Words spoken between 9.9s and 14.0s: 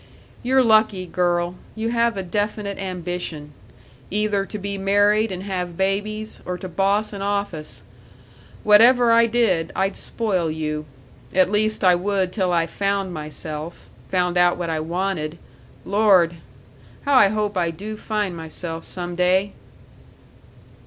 spoil you at least I would till I found myself